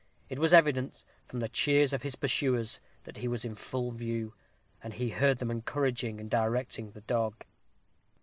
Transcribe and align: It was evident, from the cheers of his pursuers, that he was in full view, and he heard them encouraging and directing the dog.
It 0.29 0.39
was 0.39 0.51
evident, 0.51 1.03
from 1.25 1.41
the 1.41 1.47
cheers 1.47 1.93
of 1.93 2.01
his 2.01 2.15
pursuers, 2.15 2.79
that 3.03 3.17
he 3.17 3.27
was 3.27 3.45
in 3.45 3.53
full 3.53 3.91
view, 3.91 4.33
and 4.81 4.95
he 4.95 5.09
heard 5.11 5.37
them 5.37 5.51
encouraging 5.51 6.19
and 6.19 6.27
directing 6.27 6.89
the 6.89 7.01
dog. 7.01 7.43